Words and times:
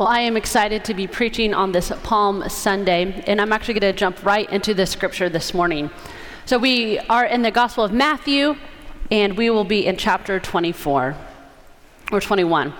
Well, 0.00 0.08
I 0.08 0.20
am 0.20 0.34
excited 0.38 0.82
to 0.86 0.94
be 0.94 1.06
preaching 1.06 1.52
on 1.52 1.72
this 1.72 1.92
Palm 2.02 2.48
Sunday, 2.48 3.22
and 3.26 3.38
I'm 3.38 3.52
actually 3.52 3.74
going 3.74 3.92
to 3.92 3.98
jump 3.98 4.24
right 4.24 4.48
into 4.48 4.72
the 4.72 4.86
scripture 4.86 5.28
this 5.28 5.52
morning. 5.52 5.90
So, 6.46 6.56
we 6.56 6.98
are 7.00 7.26
in 7.26 7.42
the 7.42 7.50
Gospel 7.50 7.84
of 7.84 7.92
Matthew, 7.92 8.56
and 9.10 9.36
we 9.36 9.50
will 9.50 9.64
be 9.64 9.86
in 9.86 9.98
chapter 9.98 10.40
24 10.40 11.16
or 12.12 12.18
21. 12.22 12.72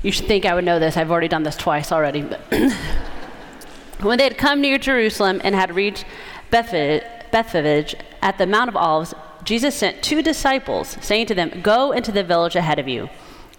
You 0.00 0.10
should 0.10 0.28
think 0.28 0.46
I 0.46 0.54
would 0.54 0.64
know 0.64 0.78
this. 0.78 0.96
I've 0.96 1.10
already 1.10 1.28
done 1.28 1.42
this 1.42 1.58
twice 1.58 1.92
already. 1.92 2.22
But 2.22 2.40
when 4.00 4.16
they 4.16 4.24
had 4.24 4.38
come 4.38 4.62
near 4.62 4.78
Jerusalem 4.78 5.42
and 5.44 5.54
had 5.54 5.74
reached 5.74 6.06
Bethphage 6.50 7.94
at 8.22 8.38
the 8.38 8.46
Mount 8.46 8.70
of 8.70 8.76
Olives, 8.76 9.12
Jesus 9.44 9.74
sent 9.74 10.02
two 10.02 10.22
disciples, 10.22 10.96
saying 11.02 11.26
to 11.26 11.34
them, 11.34 11.60
Go 11.60 11.92
into 11.92 12.10
the 12.10 12.24
village 12.24 12.56
ahead 12.56 12.78
of 12.78 12.88
you 12.88 13.10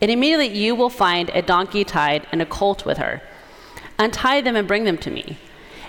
and 0.02 0.10
immediately 0.10 0.48
you 0.48 0.74
will 0.74 0.90
find 0.90 1.30
a 1.30 1.42
donkey 1.42 1.84
tied 1.84 2.28
and 2.32 2.42
a 2.42 2.46
colt 2.46 2.86
with 2.86 2.98
her. 2.98 3.22
Untie 4.00 4.42
them 4.42 4.56
and 4.56 4.68
bring 4.68 4.84
them 4.84 4.98
to 4.98 5.12
me. 5.12 5.38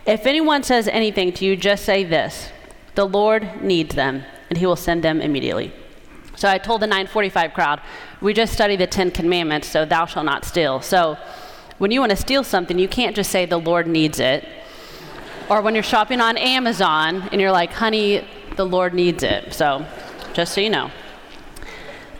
If 0.04 0.26
anyone 0.26 0.62
says 0.62 0.86
anything 0.88 1.32
to 1.34 1.44
you, 1.44 1.56
just 1.56 1.84
say 1.84 2.04
this 2.04 2.50
The 2.94 3.06
Lord 3.06 3.62
needs 3.62 3.94
them, 3.94 4.24
and 4.50 4.58
he 4.58 4.66
will 4.66 4.76
send 4.76 5.02
them 5.02 5.20
immediately. 5.20 5.72
So 6.36 6.48
I 6.48 6.58
told 6.58 6.82
the 6.82 6.86
945 6.86 7.54
crowd, 7.54 7.80
we 8.20 8.34
just 8.34 8.52
studied 8.52 8.80
the 8.80 8.86
Ten 8.86 9.10
Commandments, 9.10 9.68
so 9.68 9.84
thou 9.84 10.06
shalt 10.06 10.26
not 10.26 10.44
steal. 10.44 10.80
So 10.80 11.16
when 11.78 11.90
you 11.90 12.00
want 12.00 12.10
to 12.10 12.16
steal 12.16 12.44
something, 12.44 12.78
you 12.78 12.88
can't 12.88 13.16
just 13.16 13.30
say 13.30 13.46
the 13.46 13.58
Lord 13.58 13.86
needs 13.86 14.20
it. 14.20 14.46
Or 15.48 15.60
when 15.60 15.74
you're 15.74 15.82
shopping 15.82 16.20
on 16.20 16.36
Amazon 16.36 17.28
and 17.32 17.40
you're 17.40 17.52
like, 17.52 17.72
honey, 17.72 18.26
the 18.56 18.64
Lord 18.64 18.94
needs 18.94 19.22
it. 19.22 19.52
So 19.52 19.86
just 20.32 20.54
so 20.54 20.60
you 20.60 20.70
know. 20.70 20.90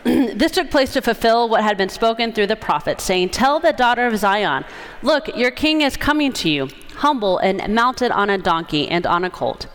this 0.04 0.50
took 0.50 0.68
place 0.68 0.92
to 0.92 1.00
fulfill 1.00 1.48
what 1.48 1.62
had 1.62 1.78
been 1.78 1.88
spoken 1.88 2.32
through 2.32 2.48
the 2.48 2.56
prophet, 2.56 3.00
saying, 3.00 3.30
Tell 3.30 3.60
the 3.60 3.72
daughter 3.72 4.06
of 4.06 4.16
Zion, 4.16 4.64
look, 5.02 5.28
your 5.36 5.52
king 5.52 5.80
is 5.80 5.96
coming 5.96 6.32
to 6.32 6.50
you, 6.50 6.68
humble 6.96 7.38
and 7.38 7.72
mounted 7.72 8.10
on 8.10 8.28
a 8.28 8.36
donkey 8.36 8.88
and 8.88 9.06
on 9.06 9.22
a 9.22 9.30
colt, 9.30 9.68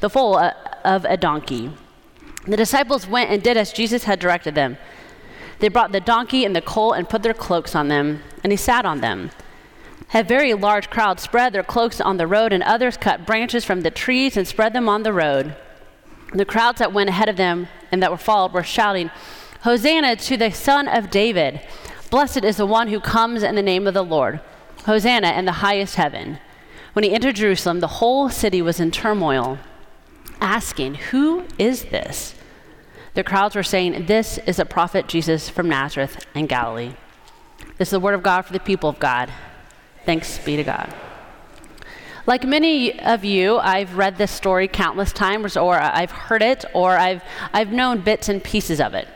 the 0.00 0.08
foal 0.08 0.36
uh, 0.36 0.52
of 0.84 1.04
a 1.04 1.18
donkey. 1.18 1.70
The 2.46 2.56
disciples 2.56 3.06
went 3.06 3.30
and 3.30 3.42
did 3.42 3.58
as 3.58 3.72
Jesus 3.72 4.04
had 4.04 4.18
directed 4.18 4.54
them. 4.54 4.78
They 5.58 5.68
brought 5.68 5.92
the 5.92 6.00
donkey 6.00 6.44
and 6.44 6.56
the 6.56 6.62
colt 6.62 6.96
and 6.96 7.08
put 7.08 7.22
their 7.22 7.34
cloaks 7.34 7.74
on 7.74 7.88
them, 7.88 8.22
and 8.42 8.52
he 8.52 8.56
sat 8.56 8.86
on 8.86 9.00
them. 9.00 9.30
A 10.14 10.22
very 10.22 10.54
large 10.54 10.88
crowd 10.88 11.20
spread 11.20 11.52
their 11.52 11.62
cloaks 11.62 12.00
on 12.00 12.16
the 12.16 12.26
road, 12.26 12.52
and 12.52 12.62
others 12.62 12.96
cut 12.96 13.26
branches 13.26 13.64
from 13.64 13.82
the 13.82 13.90
trees 13.90 14.36
and 14.36 14.48
spread 14.48 14.72
them 14.72 14.88
on 14.88 15.02
the 15.02 15.12
road. 15.12 15.54
The 16.32 16.44
crowds 16.44 16.78
that 16.78 16.92
went 16.92 17.10
ahead 17.10 17.28
of 17.28 17.36
them 17.36 17.68
and 17.90 18.02
that 18.02 18.10
were 18.10 18.16
followed 18.16 18.52
were 18.52 18.62
shouting, 18.62 19.10
Hosanna 19.66 20.14
to 20.14 20.36
the 20.36 20.52
Son 20.52 20.86
of 20.86 21.10
David. 21.10 21.60
Blessed 22.08 22.44
is 22.44 22.58
the 22.58 22.66
one 22.66 22.86
who 22.86 23.00
comes 23.00 23.42
in 23.42 23.56
the 23.56 23.62
name 23.62 23.88
of 23.88 23.94
the 23.94 24.04
Lord. 24.04 24.38
Hosanna 24.84 25.32
in 25.32 25.44
the 25.44 25.58
highest 25.58 25.96
heaven. 25.96 26.38
When 26.92 27.02
he 27.02 27.12
entered 27.12 27.34
Jerusalem, 27.34 27.80
the 27.80 27.98
whole 27.98 28.28
city 28.28 28.62
was 28.62 28.78
in 28.78 28.92
turmoil, 28.92 29.58
asking, 30.40 30.94
Who 31.10 31.46
is 31.58 31.86
this? 31.86 32.36
The 33.14 33.24
crowds 33.24 33.56
were 33.56 33.64
saying, 33.64 34.06
This 34.06 34.38
is 34.46 34.60
a 34.60 34.64
prophet 34.64 35.08
Jesus 35.08 35.48
from 35.48 35.68
Nazareth 35.68 36.24
in 36.32 36.46
Galilee. 36.46 36.94
This 37.76 37.88
is 37.88 37.90
the 37.90 37.98
word 37.98 38.14
of 38.14 38.22
God 38.22 38.42
for 38.42 38.52
the 38.52 38.60
people 38.60 38.90
of 38.90 39.00
God. 39.00 39.32
Thanks 40.04 40.38
be 40.38 40.54
to 40.54 40.62
God. 40.62 40.94
Like 42.24 42.44
many 42.44 43.00
of 43.00 43.24
you, 43.24 43.58
I've 43.58 43.96
read 43.96 44.16
this 44.16 44.30
story 44.30 44.68
countless 44.68 45.12
times, 45.12 45.56
or 45.56 45.74
I've 45.74 46.12
heard 46.12 46.42
it, 46.42 46.64
or 46.72 46.96
I've, 46.96 47.24
I've 47.52 47.72
known 47.72 48.02
bits 48.02 48.28
and 48.28 48.44
pieces 48.44 48.80
of 48.80 48.94
it. 48.94 49.08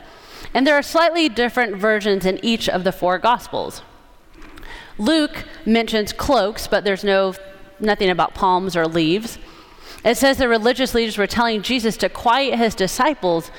And 0.52 0.66
there 0.66 0.74
are 0.74 0.82
slightly 0.82 1.28
different 1.28 1.76
versions 1.76 2.26
in 2.26 2.44
each 2.44 2.68
of 2.68 2.84
the 2.84 2.92
four 2.92 3.18
Gospels. 3.18 3.82
Luke 4.98 5.44
mentions 5.64 6.12
cloaks, 6.12 6.66
but 6.66 6.84
there's 6.84 7.04
no 7.04 7.34
nothing 7.78 8.10
about 8.10 8.34
palms 8.34 8.76
or 8.76 8.86
leaves. 8.86 9.38
It 10.04 10.16
says 10.16 10.36
the 10.36 10.48
religious 10.48 10.94
leaders 10.94 11.18
were 11.18 11.26
telling 11.26 11.62
Jesus 11.62 11.96
to 11.98 12.08
quiet 12.08 12.58
his 12.58 12.74
disciples, 12.74 13.50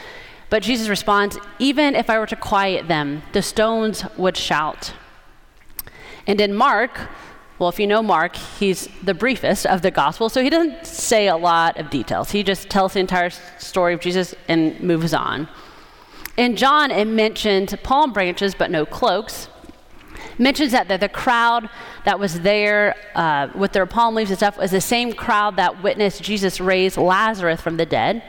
but 0.50 0.64
Jesus 0.64 0.90
responds, 0.90 1.38
Even 1.60 1.96
if 1.96 2.10
I 2.10 2.20
were 2.20 2.28
to 2.28 2.36
quiet 2.36 2.88
them, 2.88 3.24
the 3.34 3.42
stones 3.42 4.04
would 4.18 4.38
shout. 4.38 4.94
And 6.28 6.40
in 6.40 6.54
Mark, 6.54 7.10
well, 7.58 7.70
if 7.70 7.80
you 7.80 7.86
know 7.86 8.02
Mark, 8.02 8.36
he's 8.36 8.90
the 9.04 9.14
briefest 9.14 9.68
of 9.68 9.84
the 9.84 9.92
gospel, 9.92 10.30
so 10.30 10.42
he 10.42 10.50
doesn't 10.50 10.86
say 10.86 11.28
a 11.28 11.38
lot 11.38 11.78
of 11.78 11.90
details. 11.90 12.32
He 12.32 12.42
just 12.42 12.70
tells 12.70 12.94
the 12.94 13.00
entire 13.00 13.30
story 13.60 13.94
of 13.94 14.00
Jesus 14.00 14.34
and 14.48 14.80
moves 14.82 15.14
on. 15.14 15.48
In 16.42 16.56
John, 16.56 16.90
it 16.90 17.06
mentioned 17.06 17.78
palm 17.84 18.14
branches, 18.14 18.56
but 18.56 18.72
no 18.72 18.84
cloaks. 18.84 19.48
Mentions 20.40 20.72
that 20.72 20.88
the, 20.88 20.98
the 20.98 21.08
crowd 21.08 21.70
that 22.04 22.20
was 22.20 22.40
there 22.40 22.96
uh, 23.14 23.50
with 23.54 23.74
their 23.74 23.86
palm 23.86 24.16
leaves 24.16 24.32
and 24.32 24.40
stuff 24.40 24.58
was 24.58 24.72
the 24.72 24.82
same 24.82 25.14
crowd 25.14 25.56
that 25.58 25.84
witnessed 25.84 26.24
Jesus 26.24 26.60
raise 26.60 26.98
Lazarus 26.98 27.62
from 27.62 27.78
the 27.78 27.86
dead. 27.86 28.24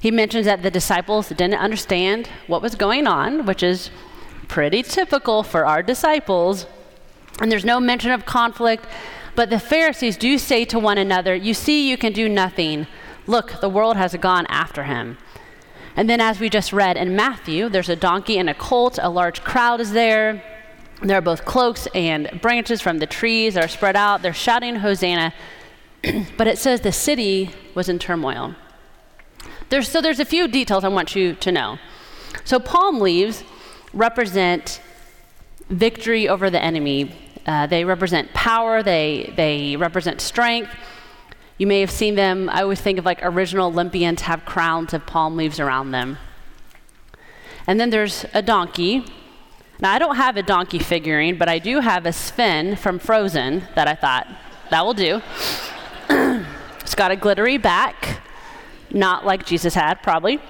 He 0.00 0.10
mentions 0.10 0.44
that 0.44 0.62
the 0.62 0.70
disciples 0.70 1.30
didn't 1.30 1.54
understand 1.54 2.28
what 2.46 2.60
was 2.60 2.74
going 2.74 3.06
on, 3.06 3.46
which 3.46 3.62
is 3.62 3.88
pretty 4.46 4.82
typical 4.82 5.42
for 5.42 5.64
our 5.64 5.82
disciples. 5.82 6.66
And 7.40 7.50
there's 7.50 7.64
no 7.64 7.80
mention 7.80 8.10
of 8.10 8.26
conflict, 8.26 8.84
but 9.34 9.48
the 9.48 9.58
Pharisees 9.58 10.18
do 10.18 10.36
say 10.36 10.66
to 10.66 10.78
one 10.78 10.98
another, 10.98 11.34
You 11.34 11.54
see, 11.54 11.88
you 11.88 11.96
can 11.96 12.12
do 12.12 12.28
nothing. 12.28 12.86
Look, 13.26 13.62
the 13.62 13.70
world 13.70 13.96
has 13.96 14.14
gone 14.16 14.44
after 14.50 14.84
him. 14.84 15.16
And 15.96 16.08
then, 16.08 16.20
as 16.20 16.40
we 16.40 16.48
just 16.48 16.72
read 16.72 16.96
in 16.96 17.16
Matthew, 17.16 17.68
there's 17.68 17.88
a 17.88 17.96
donkey 17.96 18.38
and 18.38 18.48
a 18.48 18.54
colt. 18.54 18.98
A 19.02 19.08
large 19.08 19.42
crowd 19.42 19.80
is 19.80 19.92
there. 19.92 20.42
There 21.02 21.16
are 21.16 21.22
both 21.22 21.44
cloaks 21.44 21.88
and 21.94 22.40
branches 22.42 22.80
from 22.80 22.98
the 22.98 23.06
trees 23.06 23.54
that 23.54 23.64
are 23.64 23.68
spread 23.68 23.96
out. 23.96 24.22
They're 24.22 24.32
shouting 24.32 24.76
Hosanna. 24.76 25.32
but 26.36 26.46
it 26.46 26.58
says 26.58 26.80
the 26.80 26.92
city 26.92 27.50
was 27.74 27.88
in 27.88 27.98
turmoil. 27.98 28.54
There's, 29.68 29.88
so 29.88 30.00
there's 30.00 30.20
a 30.20 30.24
few 30.24 30.48
details 30.48 30.84
I 30.84 30.88
want 30.88 31.14
you 31.14 31.34
to 31.34 31.52
know. 31.52 31.78
So 32.44 32.58
palm 32.58 33.00
leaves 33.00 33.44
represent 33.92 34.80
victory 35.68 36.28
over 36.28 36.50
the 36.50 36.62
enemy. 36.62 37.14
Uh, 37.46 37.66
they 37.66 37.84
represent 37.84 38.32
power. 38.34 38.82
They 38.82 39.32
they 39.36 39.76
represent 39.76 40.20
strength. 40.20 40.70
You 41.60 41.66
may 41.66 41.80
have 41.80 41.90
seen 41.90 42.14
them. 42.14 42.48
I 42.48 42.62
always 42.62 42.80
think 42.80 42.98
of 42.98 43.04
like 43.04 43.18
original 43.20 43.66
Olympians 43.66 44.22
have 44.22 44.46
crowns 44.46 44.94
of 44.94 45.04
palm 45.04 45.36
leaves 45.36 45.60
around 45.60 45.90
them. 45.90 46.16
And 47.66 47.78
then 47.78 47.90
there's 47.90 48.24
a 48.32 48.40
donkey. 48.40 49.04
Now, 49.78 49.92
I 49.92 49.98
don't 49.98 50.16
have 50.16 50.38
a 50.38 50.42
donkey 50.42 50.78
figurine, 50.78 51.36
but 51.36 51.50
I 51.50 51.58
do 51.58 51.80
have 51.80 52.06
a 52.06 52.14
Sven 52.14 52.76
from 52.76 52.98
Frozen 52.98 53.64
that 53.74 53.86
I 53.86 53.94
thought 53.94 54.26
that 54.70 54.82
will 54.82 54.94
do. 54.94 55.20
it's 56.80 56.94
got 56.94 57.10
a 57.10 57.16
glittery 57.16 57.58
back, 57.58 58.22
not 58.90 59.26
like 59.26 59.44
Jesus 59.44 59.74
had, 59.74 60.02
probably. 60.02 60.40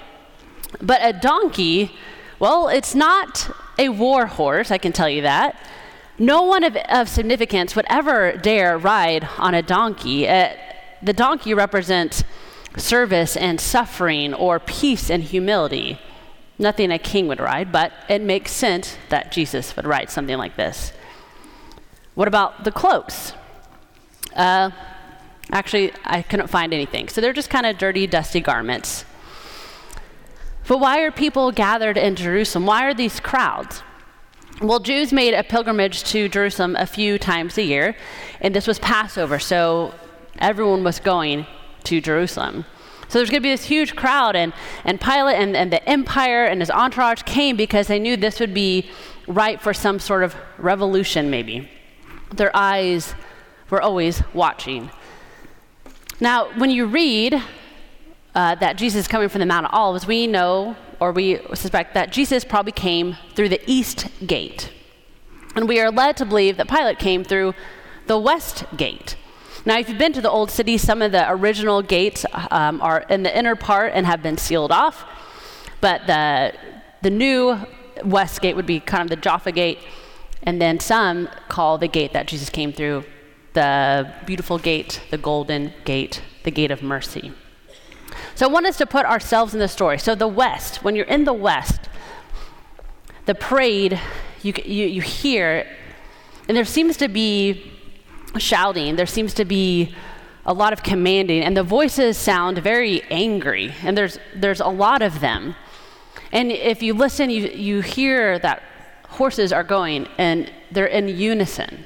But 0.81 1.01
a 1.03 1.11
donkey, 1.11 1.91
well, 2.39 2.69
it's 2.69 2.95
not 2.95 3.53
a 3.77 3.89
war 3.89 4.27
horse, 4.27 4.71
I 4.71 4.77
can 4.77 4.93
tell 4.93 5.09
you 5.09 5.23
that. 5.23 5.59
No 6.17 6.43
one 6.43 6.63
of, 6.63 6.77
of 6.77 7.09
significance 7.09 7.75
would 7.75 7.85
ever 7.89 8.37
dare 8.37 8.77
ride 8.77 9.27
on 9.37 9.53
a 9.53 9.61
donkey. 9.61 10.29
Uh, 10.29 10.53
the 11.01 11.13
donkey 11.13 11.53
represents 11.53 12.23
service 12.77 13.35
and 13.35 13.59
suffering 13.59 14.33
or 14.33 14.59
peace 14.59 15.09
and 15.09 15.23
humility. 15.23 15.99
Nothing 16.57 16.91
a 16.91 16.99
king 16.99 17.27
would 17.27 17.39
ride, 17.39 17.71
but 17.71 17.91
it 18.07 18.21
makes 18.21 18.51
sense 18.51 18.97
that 19.09 19.31
Jesus 19.31 19.75
would 19.75 19.85
ride 19.85 20.09
something 20.09 20.37
like 20.37 20.55
this. 20.55 20.93
What 22.13 22.27
about 22.27 22.63
the 22.63 22.71
cloaks? 22.71 23.33
Uh, 24.35 24.69
actually, 25.51 25.91
I 26.05 26.21
couldn't 26.21 26.47
find 26.47 26.73
anything. 26.73 27.09
So 27.09 27.19
they're 27.19 27.33
just 27.33 27.49
kind 27.49 27.65
of 27.65 27.77
dirty, 27.77 28.05
dusty 28.07 28.41
garments. 28.41 29.05
But 30.67 30.79
why 30.79 31.01
are 31.01 31.11
people 31.11 31.51
gathered 31.51 31.97
in 31.97 32.15
Jerusalem? 32.15 32.65
Why 32.65 32.85
are 32.85 32.93
these 32.93 33.19
crowds? 33.19 33.81
Well, 34.61 34.79
Jews 34.79 35.11
made 35.11 35.33
a 35.33 35.43
pilgrimage 35.43 36.03
to 36.05 36.29
Jerusalem 36.29 36.75
a 36.75 36.85
few 36.85 37.17
times 37.17 37.57
a 37.57 37.63
year, 37.63 37.95
and 38.39 38.53
this 38.53 38.67
was 38.67 38.77
Passover. 38.77 39.39
So 39.39 39.93
everyone 40.39 40.83
was 40.83 40.99
going 40.99 41.45
to 41.83 42.01
Jerusalem. 42.01 42.65
So 43.07 43.19
there's 43.19 43.29
going 43.29 43.41
to 43.41 43.43
be 43.43 43.51
this 43.51 43.65
huge 43.65 43.95
crowd, 43.95 44.35
and, 44.35 44.53
and 44.85 44.99
Pilate 45.01 45.35
and, 45.35 45.55
and 45.55 45.71
the 45.71 45.87
empire 45.87 46.45
and 46.45 46.61
his 46.61 46.71
entourage 46.71 47.23
came 47.23 47.57
because 47.57 47.87
they 47.87 47.99
knew 47.99 48.15
this 48.15 48.39
would 48.39 48.53
be 48.53 48.89
right 49.27 49.61
for 49.61 49.73
some 49.73 49.99
sort 49.99 50.23
of 50.23 50.35
revolution, 50.57 51.29
maybe. 51.29 51.69
Their 52.33 52.55
eyes 52.55 53.13
were 53.69 53.81
always 53.81 54.23
watching. 54.33 54.89
Now, 56.21 56.57
when 56.57 56.69
you 56.69 56.85
read 56.85 57.41
uh, 58.33 58.55
that 58.55 58.77
Jesus 58.77 59.01
is 59.01 59.07
coming 59.07 59.27
from 59.27 59.39
the 59.39 59.45
Mount 59.45 59.65
of 59.65 59.73
Olives, 59.73 60.07
we 60.07 60.27
know 60.27 60.77
or 61.01 61.11
we 61.11 61.39
suspect 61.55 61.95
that 61.95 62.11
Jesus 62.11 62.45
probably 62.45 62.71
came 62.71 63.17
through 63.35 63.49
the 63.49 63.61
east 63.69 64.07
gate. 64.25 64.71
And 65.55 65.67
we 65.67 65.81
are 65.81 65.91
led 65.91 66.15
to 66.17 66.25
believe 66.25 66.57
that 66.57 66.69
Pilate 66.69 66.99
came 66.99 67.23
through 67.23 67.55
the 68.07 68.19
west 68.19 68.63
gate. 68.77 69.17
Now, 69.63 69.77
if 69.77 69.89
you've 69.89 69.99
been 69.99 70.13
to 70.13 70.21
the 70.21 70.29
old 70.29 70.49
city, 70.49 70.77
some 70.79 71.03
of 71.03 71.11
the 71.11 71.29
original 71.31 71.83
gates 71.83 72.25
um, 72.49 72.81
are 72.81 73.05
in 73.09 73.21
the 73.21 73.37
inner 73.37 73.55
part 73.55 73.91
and 73.93 74.07
have 74.07 74.23
been 74.23 74.37
sealed 74.37 74.71
off. 74.71 75.05
But 75.81 76.07
the, 76.07 76.53
the 77.03 77.11
new 77.11 77.57
west 78.03 78.41
gate 78.41 78.55
would 78.55 78.65
be 78.65 78.79
kind 78.79 79.03
of 79.03 79.09
the 79.09 79.17
Jaffa 79.17 79.51
gate. 79.51 79.77
And 80.41 80.59
then 80.59 80.79
some 80.79 81.29
call 81.47 81.77
the 81.77 81.87
gate 81.87 82.13
that 82.13 82.27
Jesus 82.27 82.49
came 82.49 82.73
through 82.73 83.03
the 83.53 84.11
beautiful 84.25 84.57
gate, 84.57 85.01
the 85.11 85.17
golden 85.17 85.73
gate, 85.85 86.23
the 86.43 86.51
gate 86.51 86.71
of 86.71 86.81
mercy. 86.81 87.31
So 88.33 88.47
I 88.47 88.49
want 88.49 88.65
us 88.65 88.77
to 88.77 88.87
put 88.87 89.05
ourselves 89.05 89.53
in 89.53 89.59
the 89.59 89.67
story. 89.67 89.99
So 89.99 90.15
the 90.15 90.27
West, 90.27 90.83
when 90.83 90.95
you're 90.95 91.05
in 91.05 91.25
the 91.25 91.33
West, 91.33 91.81
the 93.27 93.35
parade, 93.35 93.99
you, 94.41 94.53
you, 94.65 94.87
you 94.87 95.01
hear, 95.01 95.67
and 96.47 96.57
there 96.57 96.65
seems 96.65 96.97
to 96.97 97.07
be 97.07 97.71
shouting, 98.37 98.95
there 98.95 99.05
seems 99.05 99.33
to 99.35 99.45
be 99.45 99.93
a 100.45 100.53
lot 100.53 100.73
of 100.73 100.83
commanding, 100.83 101.43
and 101.43 101.55
the 101.55 101.63
voices 101.63 102.17
sound 102.17 102.57
very 102.57 103.03
angry, 103.11 103.73
and 103.83 103.97
there's, 103.97 104.19
there's 104.35 104.59
a 104.59 104.67
lot 104.67 105.01
of 105.01 105.19
them. 105.19 105.55
And 106.31 106.51
if 106.51 106.81
you 106.81 106.93
listen, 106.93 107.29
you, 107.29 107.47
you 107.47 107.81
hear 107.81 108.39
that 108.39 108.63
horses 109.07 109.53
are 109.53 109.63
going, 109.63 110.07
and 110.17 110.51
they're 110.71 110.87
in 110.87 111.07
unison. 111.09 111.85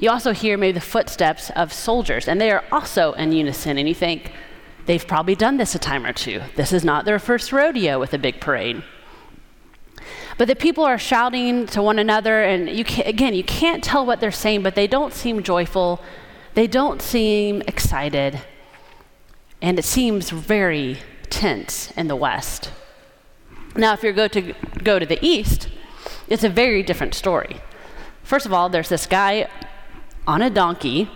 You 0.00 0.10
also 0.10 0.32
hear 0.32 0.56
maybe 0.56 0.72
the 0.72 0.80
footsteps 0.80 1.50
of 1.50 1.72
soldiers, 1.72 2.26
and 2.26 2.40
they 2.40 2.50
are 2.50 2.64
also 2.72 3.12
in 3.12 3.32
unison, 3.32 3.78
and 3.78 3.88
you 3.88 3.94
think, 3.94 4.32
they've 4.86 5.06
probably 5.06 5.34
done 5.34 5.56
this 5.56 5.74
a 5.74 5.78
time 5.78 6.04
or 6.04 6.12
two. 6.12 6.42
This 6.56 6.72
is 6.72 6.84
not 6.84 7.04
their 7.04 7.18
first 7.18 7.52
rodeo 7.52 8.00
with 8.00 8.12
a 8.12 8.18
big 8.18 8.40
parade. 8.40 8.82
But 10.36 10.48
the 10.48 10.56
people 10.56 10.84
are 10.84 10.98
shouting 10.98 11.66
to 11.68 11.82
one 11.82 11.98
another, 11.98 12.42
and 12.42 12.68
you 12.68 12.84
can, 12.84 13.06
again, 13.06 13.34
you 13.34 13.44
can't 13.44 13.84
tell 13.84 14.04
what 14.04 14.20
they're 14.20 14.32
saying, 14.32 14.62
but 14.62 14.74
they 14.74 14.86
don't 14.86 15.12
seem 15.12 15.42
joyful. 15.42 16.00
They 16.54 16.66
don't 16.66 17.00
seem 17.00 17.62
excited. 17.62 18.40
And 19.62 19.78
it 19.78 19.84
seems 19.84 20.30
very 20.30 20.98
tense 21.30 21.92
in 21.92 22.08
the 22.08 22.16
West. 22.16 22.70
Now, 23.76 23.92
if 23.92 24.02
you 24.02 24.12
go 24.12 24.28
to 24.28 24.54
go 24.82 24.98
to 24.98 25.06
the 25.06 25.18
East, 25.24 25.68
it's 26.28 26.44
a 26.44 26.48
very 26.48 26.82
different 26.82 27.14
story. 27.14 27.60
First 28.22 28.46
of 28.46 28.52
all, 28.52 28.68
there's 28.68 28.88
this 28.88 29.06
guy 29.06 29.48
on 30.26 30.42
a 30.42 30.50
donkey, 30.50 31.10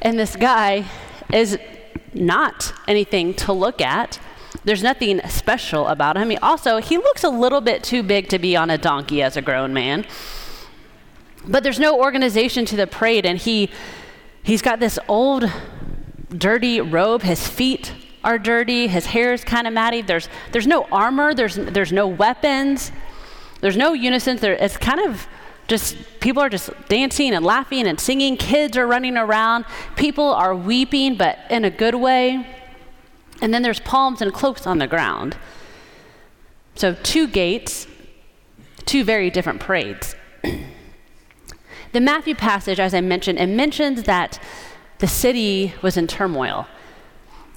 and 0.00 0.18
this 0.18 0.36
guy 0.36 0.84
is 1.32 1.58
not 2.14 2.72
anything 2.88 3.34
to 3.34 3.52
look 3.52 3.80
at. 3.80 4.18
There's 4.64 4.82
nothing 4.82 5.20
special 5.28 5.88
about 5.88 6.16
him. 6.16 6.30
He 6.30 6.36
also, 6.38 6.78
he 6.78 6.96
looks 6.96 7.24
a 7.24 7.28
little 7.28 7.60
bit 7.60 7.82
too 7.82 8.02
big 8.02 8.28
to 8.28 8.38
be 8.38 8.56
on 8.56 8.70
a 8.70 8.78
donkey 8.78 9.22
as 9.22 9.36
a 9.36 9.42
grown 9.42 9.72
man. 9.72 10.06
But 11.46 11.64
there's 11.64 11.80
no 11.80 12.00
organization 12.00 12.64
to 12.66 12.76
the 12.76 12.86
parade, 12.86 13.26
and 13.26 13.38
he, 13.38 13.70
he's 14.44 14.62
got 14.62 14.78
this 14.78 14.98
old, 15.08 15.50
dirty 16.30 16.80
robe. 16.80 17.22
His 17.22 17.48
feet 17.48 17.92
are 18.22 18.38
dirty. 18.38 18.86
His 18.86 19.06
hair 19.06 19.32
is 19.32 19.42
kind 19.42 19.66
of 19.66 19.72
matty. 19.72 20.02
There's, 20.02 20.28
there's 20.52 20.68
no 20.68 20.84
armor. 20.92 21.34
There's, 21.34 21.56
there's 21.56 21.92
no 21.92 22.06
weapons. 22.06 22.92
There's 23.60 23.76
no 23.76 23.92
unison. 23.94 24.36
There, 24.36 24.54
it's 24.54 24.76
kind 24.76 25.00
of 25.00 25.26
just 25.66 25.96
people 26.20 26.40
are 26.42 26.48
just 26.48 26.70
dancing 26.88 27.32
and 27.34 27.44
laughing 27.44 27.88
and 27.88 27.98
singing. 27.98 28.36
Kids 28.36 28.76
are 28.76 28.86
running 28.86 29.16
around. 29.16 29.64
People 29.96 30.32
are 30.32 30.54
weeping, 30.54 31.16
but 31.16 31.38
in 31.50 31.64
a 31.64 31.70
good 31.70 31.96
way. 31.96 32.46
And 33.42 33.52
then 33.52 33.62
there's 33.62 33.80
palms 33.80 34.22
and 34.22 34.32
cloaks 34.32 34.66
on 34.66 34.78
the 34.78 34.86
ground. 34.86 35.36
So, 36.76 36.94
two 37.02 37.26
gates, 37.26 37.86
two 38.86 39.04
very 39.04 39.30
different 39.30 39.60
parades. 39.60 40.14
the 41.92 42.00
Matthew 42.00 42.36
passage, 42.36 42.80
as 42.80 42.94
I 42.94 43.00
mentioned, 43.00 43.38
it 43.38 43.48
mentions 43.48 44.04
that 44.04 44.40
the 44.98 45.08
city 45.08 45.74
was 45.82 45.96
in 45.96 46.06
turmoil. 46.06 46.68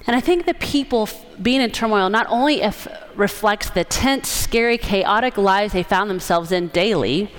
And 0.08 0.16
I 0.16 0.20
think 0.20 0.44
the 0.44 0.54
people 0.54 1.02
f- 1.02 1.24
being 1.40 1.60
in 1.60 1.70
turmoil 1.70 2.10
not 2.10 2.26
only 2.28 2.62
if 2.62 2.88
reflects 3.14 3.70
the 3.70 3.84
tense, 3.84 4.28
scary, 4.28 4.78
chaotic 4.78 5.38
lives 5.38 5.72
they 5.72 5.84
found 5.84 6.10
themselves 6.10 6.50
in 6.50 6.68
daily, 6.68 7.32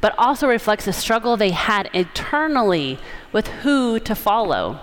but 0.00 0.14
also 0.18 0.48
reflects 0.48 0.84
the 0.84 0.92
struggle 0.92 1.36
they 1.36 1.50
had 1.50 1.88
internally 1.92 2.98
with 3.32 3.46
who 3.62 3.98
to 4.00 4.14
follow. 4.14 4.80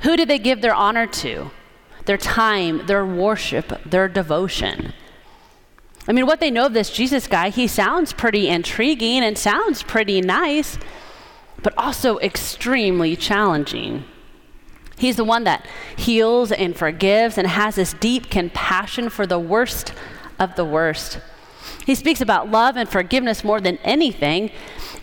Who 0.00 0.16
did 0.16 0.28
they 0.28 0.38
give 0.38 0.62
their 0.62 0.74
honor 0.74 1.06
to? 1.06 1.50
Their 2.10 2.16
time, 2.16 2.84
their 2.86 3.06
worship, 3.06 3.80
their 3.88 4.08
devotion. 4.08 4.92
I 6.08 6.12
mean, 6.12 6.26
what 6.26 6.40
they 6.40 6.50
know 6.50 6.66
of 6.66 6.72
this 6.72 6.90
Jesus 6.90 7.28
guy, 7.28 7.50
he 7.50 7.68
sounds 7.68 8.12
pretty 8.12 8.48
intriguing 8.48 9.22
and 9.22 9.38
sounds 9.38 9.84
pretty 9.84 10.20
nice, 10.20 10.76
but 11.62 11.72
also 11.78 12.18
extremely 12.18 13.14
challenging. 13.14 14.02
He's 14.98 15.14
the 15.14 15.24
one 15.24 15.44
that 15.44 15.64
heals 15.94 16.50
and 16.50 16.76
forgives 16.76 17.38
and 17.38 17.46
has 17.46 17.76
this 17.76 17.92
deep 17.92 18.28
compassion 18.28 19.08
for 19.08 19.24
the 19.24 19.38
worst 19.38 19.92
of 20.40 20.56
the 20.56 20.64
worst. 20.64 21.20
He 21.86 21.94
speaks 21.94 22.20
about 22.20 22.50
love 22.50 22.76
and 22.76 22.88
forgiveness 22.88 23.44
more 23.44 23.60
than 23.60 23.76
anything, 23.84 24.50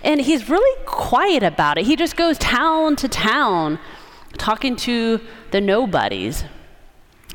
and 0.03 0.19
he's 0.19 0.49
really 0.49 0.83
quiet 0.85 1.41
about 1.41 1.77
it. 1.77 1.85
He 1.85 1.95
just 1.95 2.17
goes 2.17 2.37
town 2.37 2.97
to 2.97 3.07
town 3.07 3.79
talking 4.37 4.75
to 4.75 5.21
the 5.51 5.61
nobodies. 5.61 6.43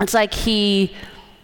It's 0.00 0.14
like 0.14 0.34
he 0.34 0.94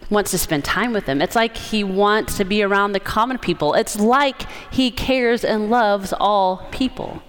wants 0.09 0.31
to 0.31 0.37
spend 0.37 0.65
time 0.65 0.91
with 0.91 1.05
them. 1.05 1.21
It's 1.21 1.35
like 1.35 1.55
he 1.55 1.83
wants 1.83 2.37
to 2.37 2.45
be 2.45 2.63
around 2.63 2.93
the 2.93 2.99
common 2.99 3.37
people. 3.37 3.73
It's 3.73 3.99
like 3.99 4.43
he 4.71 4.91
cares 4.91 5.45
and 5.45 5.69
loves 5.69 6.13
all 6.19 6.67
people, 6.71 7.21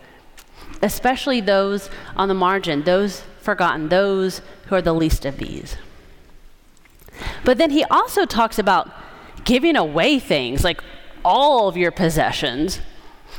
especially 0.83 1.41
those 1.41 1.91
on 2.17 2.29
the 2.29 2.35
margin, 2.35 2.85
those 2.85 3.23
forgotten, 3.41 3.89
those 3.89 4.41
who 4.67 4.77
are 4.77 4.83
the 4.83 4.95
least 4.95 5.25
of 5.25 5.37
these. 5.37 5.77
But 7.45 7.59
then 7.59 7.71
he 7.71 7.85
also 7.85 8.25
talks 8.25 8.59
about 8.59 8.91
giving 9.45 9.77
away 9.77 10.19
things, 10.19 10.65
like 10.65 10.83
all 11.25 11.69
of 11.69 11.77
your 11.77 11.91
possessions. 11.91 12.81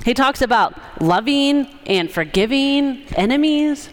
He 0.05 0.13
talks 0.13 0.41
about 0.41 0.79
loving 1.01 1.67
and 1.85 2.11
forgiving 2.11 3.03
enemies. 3.15 3.89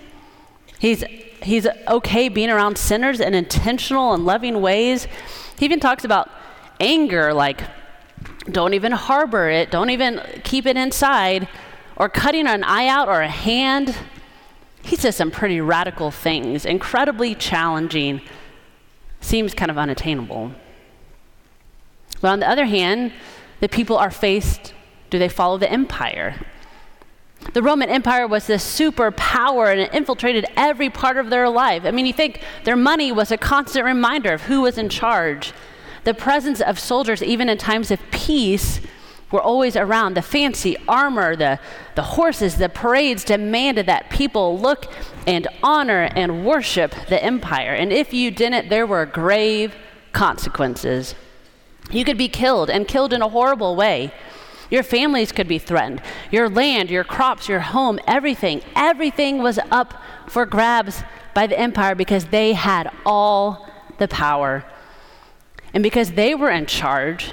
He's 0.78 1.04
he's 1.42 1.66
okay 1.86 2.28
being 2.28 2.50
around 2.50 2.78
sinners 2.78 3.20
in 3.20 3.34
intentional 3.34 4.12
and 4.14 4.24
loving 4.24 4.60
ways. 4.60 5.06
He 5.58 5.64
even 5.64 5.80
talks 5.80 6.04
about 6.04 6.30
anger, 6.80 7.32
like 7.32 7.62
don't 8.50 8.74
even 8.74 8.92
harbor 8.92 9.50
it, 9.50 9.70
don't 9.70 9.90
even 9.90 10.22
keep 10.44 10.66
it 10.66 10.76
inside, 10.76 11.48
or 11.96 12.08
cutting 12.08 12.46
an 12.46 12.64
eye 12.64 12.86
out 12.86 13.08
or 13.08 13.20
a 13.20 13.28
hand. 13.28 13.94
He 14.82 14.96
says 14.96 15.16
some 15.16 15.30
pretty 15.30 15.60
radical 15.60 16.10
things, 16.10 16.64
incredibly 16.64 17.34
challenging, 17.34 18.22
seems 19.20 19.52
kind 19.52 19.70
of 19.70 19.76
unattainable. 19.76 20.52
But 22.20 22.28
on 22.28 22.40
the 22.40 22.48
other 22.48 22.64
hand, 22.64 23.12
the 23.60 23.68
people 23.68 23.96
are 23.96 24.10
faced 24.10 24.74
do 25.10 25.18
they 25.18 25.28
follow 25.28 25.56
the 25.56 25.70
empire? 25.70 26.34
The 27.52 27.62
Roman 27.62 27.88
Empire 27.88 28.26
was 28.26 28.46
this 28.46 28.64
superpower 28.64 29.70
and 29.70 29.80
it 29.80 29.94
infiltrated 29.94 30.46
every 30.56 30.90
part 30.90 31.16
of 31.16 31.30
their 31.30 31.48
life. 31.48 31.84
I 31.84 31.90
mean, 31.90 32.06
you 32.06 32.12
think 32.12 32.42
their 32.64 32.76
money 32.76 33.10
was 33.12 33.30
a 33.30 33.38
constant 33.38 33.84
reminder 33.84 34.32
of 34.32 34.42
who 34.42 34.62
was 34.62 34.76
in 34.76 34.88
charge. 34.88 35.52
The 36.04 36.14
presence 36.14 36.60
of 36.60 36.78
soldiers, 36.78 37.22
even 37.22 37.48
in 37.48 37.58
times 37.58 37.90
of 37.90 38.00
peace, 38.10 38.80
were 39.30 39.40
always 39.40 39.76
around. 39.76 40.14
The 40.14 40.22
fancy 40.22 40.76
armor, 40.88 41.36
the, 41.36 41.58
the 41.94 42.02
horses, 42.02 42.56
the 42.56 42.68
parades 42.68 43.24
demanded 43.24 43.86
that 43.86 44.10
people 44.10 44.58
look 44.58 44.86
and 45.26 45.46
honor 45.62 46.10
and 46.16 46.44
worship 46.44 46.94
the 47.08 47.22
empire. 47.22 47.74
And 47.74 47.92
if 47.92 48.12
you 48.12 48.30
didn't, 48.30 48.68
there 48.68 48.86
were 48.86 49.04
grave 49.06 49.74
consequences. 50.12 51.14
You 51.90 52.04
could 52.04 52.18
be 52.18 52.28
killed 52.28 52.70
and 52.70 52.88
killed 52.88 53.12
in 53.12 53.22
a 53.22 53.28
horrible 53.28 53.76
way. 53.76 54.12
Your 54.70 54.82
families 54.82 55.32
could 55.32 55.48
be 55.48 55.58
threatened. 55.58 56.02
Your 56.30 56.48
land, 56.48 56.90
your 56.90 57.04
crops, 57.04 57.48
your 57.48 57.60
home, 57.60 57.98
everything, 58.06 58.62
everything 58.76 59.42
was 59.42 59.58
up 59.70 59.94
for 60.26 60.44
grabs 60.44 61.02
by 61.34 61.46
the 61.46 61.58
empire 61.58 61.94
because 61.94 62.26
they 62.26 62.52
had 62.52 62.90
all 63.06 63.68
the 63.98 64.08
power. 64.08 64.64
And 65.72 65.82
because 65.82 66.12
they 66.12 66.34
were 66.34 66.50
in 66.50 66.66
charge, 66.66 67.32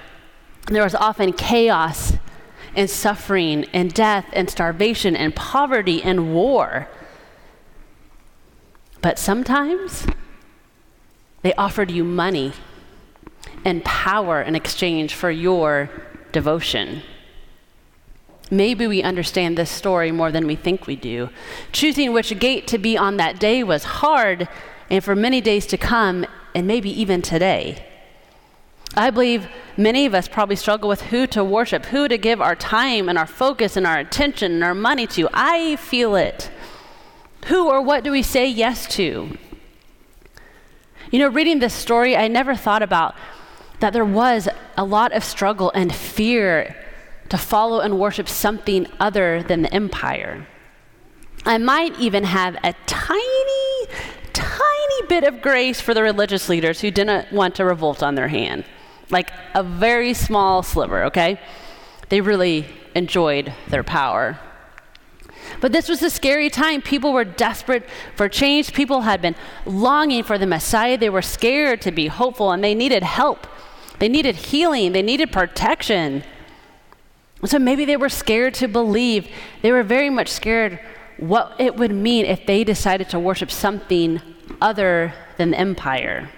there 0.68 0.84
was 0.84 0.96
often 0.96 1.34
chaos 1.34 2.14
and 2.76 2.90
suffering 2.90 3.66
and 3.74 3.94
death 3.94 4.26
and 4.34 4.50
starvation 4.50 5.16
and 5.16 5.36
poverty 5.36 6.04
and 6.04 6.34
war. 6.34 6.88
But 9.02 9.20
sometimes 9.20 10.08
they 11.42 11.54
offered 11.54 11.92
you 11.92 12.04
money 12.04 12.54
and 13.64 13.84
power 13.84 14.42
in 14.42 14.56
exchange 14.56 15.14
for 15.14 15.30
your 15.30 15.90
devotion. 16.32 17.04
Maybe 18.52 18.86
we 18.86 19.02
understand 19.02 19.58
this 19.58 19.72
story 19.72 20.12
more 20.12 20.32
than 20.32 20.46
we 20.46 20.56
think 20.56 20.86
we 20.86 20.96
do. 20.96 21.30
Choosing 21.72 22.14
which 22.14 22.38
gate 22.40 22.68
to 22.68 22.78
be 22.78 22.98
on 22.98 23.18
that 23.18 23.40
day 23.40 23.64
was 23.64 23.84
hard, 23.84 24.48
and 24.90 25.04
for 25.04 25.16
many 25.16 25.42
days 25.42 25.66
to 25.68 25.78
come, 25.78 26.26
and 26.54 26.68
maybe 26.68 26.90
even 26.90 27.22
today. 27.22 27.86
I 28.96 29.10
believe 29.10 29.48
many 29.76 30.06
of 30.06 30.14
us 30.14 30.28
probably 30.28 30.56
struggle 30.56 30.88
with 30.88 31.02
who 31.02 31.28
to 31.28 31.44
worship, 31.44 31.88
who 31.88 32.08
to 32.08 32.18
give 32.18 32.40
our 32.40 32.56
time 32.56 33.10
and 33.10 33.18
our 33.18 33.26
focus 33.26 33.76
and 33.76 33.86
our 33.86 33.98
attention 33.98 34.54
and 34.54 34.64
our 34.64 34.76
money 34.76 35.08
to. 35.08 35.28
I 35.34 35.76
feel 35.78 36.16
it. 36.16 36.52
Who 37.48 37.68
or 37.68 37.82
what 37.82 38.04
do 38.04 38.12
we 38.12 38.22
say 38.22 38.48
yes 38.48 38.88
to? 38.96 39.38
You 41.12 41.20
know, 41.20 41.28
reading 41.28 41.60
this 41.60 41.74
story, 41.74 42.16
I 42.16 42.28
never 42.28 42.56
thought 42.56 42.84
about 42.84 43.16
that 43.80 43.92
there 43.92 44.06
was 44.06 44.48
a 44.78 44.84
lot 44.84 45.12
of 45.14 45.24
struggle 45.24 45.72
and 45.76 45.94
fear 45.94 46.76
to 47.30 47.38
follow 47.38 47.80
and 47.80 48.00
worship 48.00 48.30
something 48.30 48.88
other 49.00 49.44
than 49.44 49.62
the 49.64 49.74
empire. 49.74 50.48
I 51.46 51.58
might 51.58 52.00
even 52.00 52.24
have 52.24 52.56
a 52.64 52.74
tiny, 52.86 53.88
tiny 54.34 55.08
bit 55.08 55.24
of 55.24 55.42
grace 55.42 55.80
for 55.80 55.94
the 55.94 56.02
religious 56.02 56.50
leaders 56.50 56.82
who 56.82 56.92
didn't 56.92 57.32
want 57.32 57.56
to 57.56 57.66
revolt 57.66 58.02
on 58.02 58.16
their 58.16 58.28
hand. 58.28 58.66
Like 59.12 59.32
a 59.54 59.64
very 59.64 60.14
small 60.14 60.64
sliver, 60.64 61.04
okay? 61.06 61.40
They 62.10 62.22
really 62.22 62.66
enjoyed 62.96 63.54
their 63.70 63.84
power. 63.84 64.40
But 65.62 65.72
this 65.72 65.88
was 65.88 66.02
a 66.02 66.10
scary 66.10 66.50
time. 66.50 66.82
People 66.82 67.14
were 67.14 67.24
desperate 67.24 67.88
for 68.16 68.28
change. 68.28 68.74
People 68.74 69.02
had 69.02 69.22
been 69.22 69.36
longing 69.66 70.24
for 70.24 70.38
the 70.38 70.48
Messiah. 70.48 70.98
They 70.98 71.10
were 71.10 71.22
scared 71.22 71.82
to 71.82 71.92
be 71.92 72.08
hopeful 72.08 72.52
and 72.52 72.64
they 72.64 72.74
needed 72.74 73.04
help. 73.04 73.48
They 74.00 74.10
needed 74.10 74.36
healing. 74.36 74.92
They 74.92 75.02
needed 75.02 75.32
protection. 75.32 76.24
So 77.46 77.60
maybe 77.60 77.86
they 77.86 77.98
were 77.98 78.10
scared 78.10 78.54
to 78.56 78.68
believe. 78.68 79.28
They 79.62 79.72
were 79.72 79.84
very 79.84 80.10
much 80.10 80.30
scared 80.30 80.80
what 81.18 81.56
it 81.60 81.76
would 81.76 81.92
mean 81.92 82.26
if 82.26 82.46
they 82.46 82.64
decided 82.64 83.10
to 83.10 83.20
worship 83.20 83.52
something 83.52 84.22
other 84.62 85.14
than 85.38 85.52
the 85.52 85.58
empire. 85.58 86.30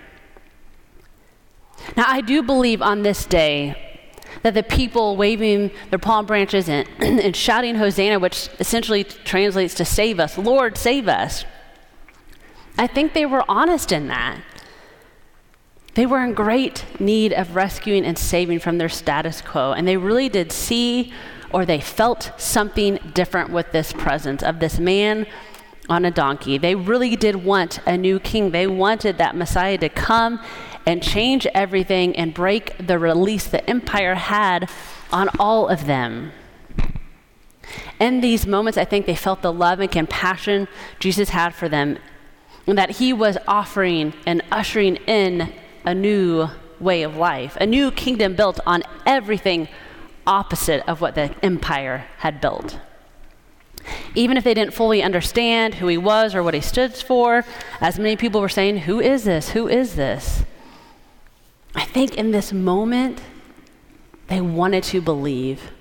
Now, 1.95 2.05
I 2.07 2.21
do 2.21 2.43
believe 2.43 2.81
on 2.81 3.03
this 3.03 3.25
day 3.25 4.03
that 4.43 4.53
the 4.53 4.63
people 4.63 5.15
waving 5.15 5.71
their 5.89 5.99
palm 5.99 6.25
branches 6.25 6.69
and, 6.69 6.87
and 6.99 7.35
shouting 7.35 7.75
Hosanna, 7.75 8.19
which 8.19 8.49
essentially 8.59 9.03
translates 9.03 9.73
to 9.75 9.85
save 9.85 10.19
us, 10.19 10.37
Lord, 10.37 10.77
save 10.77 11.07
us, 11.07 11.45
I 12.77 12.87
think 12.87 13.13
they 13.13 13.25
were 13.25 13.43
honest 13.47 13.91
in 13.91 14.07
that. 14.07 14.39
They 15.97 16.05
were 16.05 16.23
in 16.23 16.35
great 16.35 16.85
need 16.99 17.33
of 17.33 17.55
rescuing 17.55 18.05
and 18.05 18.19
saving 18.19 18.59
from 18.59 18.77
their 18.77 18.87
status 18.87 19.41
quo, 19.41 19.71
and 19.71 19.87
they 19.87 19.97
really 19.97 20.29
did 20.29 20.51
see 20.51 21.11
or 21.49 21.65
they 21.65 21.79
felt 21.79 22.31
something 22.37 22.99
different 23.15 23.49
with 23.49 23.71
this 23.71 23.93
presence 23.93 24.43
of 24.43 24.59
this 24.59 24.77
man 24.77 25.25
on 25.89 26.05
a 26.05 26.11
donkey. 26.11 26.59
They 26.59 26.75
really 26.75 27.15
did 27.15 27.37
want 27.37 27.79
a 27.87 27.97
new 27.97 28.19
king. 28.19 28.51
They 28.51 28.67
wanted 28.67 29.17
that 29.17 29.35
Messiah 29.35 29.79
to 29.79 29.89
come 29.89 30.39
and 30.85 31.01
change 31.01 31.47
everything 31.47 32.15
and 32.15 32.31
break 32.31 32.77
the 32.77 32.99
release 32.99 33.47
the 33.47 33.67
empire 33.67 34.13
had 34.13 34.69
on 35.11 35.29
all 35.39 35.67
of 35.67 35.87
them. 35.87 36.31
In 37.99 38.21
these 38.21 38.45
moments, 38.45 38.77
I 38.77 38.85
think 38.85 39.07
they 39.07 39.15
felt 39.15 39.41
the 39.41 39.51
love 39.51 39.79
and 39.79 39.91
compassion 39.91 40.67
Jesus 40.99 41.29
had 41.29 41.55
for 41.55 41.67
them, 41.67 41.97
and 42.67 42.77
that 42.77 42.97
he 42.97 43.13
was 43.13 43.39
offering 43.47 44.13
and 44.27 44.43
ushering 44.51 44.97
in 45.07 45.51
a 45.87 45.95
new 45.95 46.49
way 46.81 47.01
of 47.01 47.15
life, 47.15 47.57
a 47.61 47.65
new 47.65 47.89
kingdom 47.91 48.35
built 48.35 48.59
on 48.67 48.83
everything 49.05 49.69
opposite 50.27 50.83
of 50.85 50.99
what 50.99 51.15
the 51.15 51.33
empire 51.41 52.05
had 52.17 52.41
built. 52.41 52.77
Even 54.13 54.35
if 54.35 54.43
they 54.43 54.53
didn't 54.53 54.73
fully 54.73 55.01
understand 55.01 55.75
who 55.75 55.87
he 55.87 55.97
was 55.97 56.35
or 56.35 56.43
what 56.43 56.53
he 56.53 56.59
stood 56.59 56.93
for, 56.93 57.45
as 57.79 57.97
many 57.97 58.17
people 58.17 58.41
were 58.41 58.49
saying, 58.49 58.79
Who 58.79 58.99
is 58.99 59.23
this? 59.23 59.51
Who 59.51 59.69
is 59.69 59.95
this? 59.95 60.43
I 61.73 61.85
think 61.85 62.15
in 62.15 62.31
this 62.31 62.51
moment, 62.51 63.21
they 64.27 64.41
wanted 64.41 64.83
to 64.85 64.99
believe, 64.99 65.71